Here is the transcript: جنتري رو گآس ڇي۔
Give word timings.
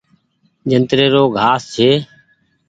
جنتري 0.69 1.07
رو 1.13 1.23
گآس 1.37 1.63
ڇي۔ 1.73 1.89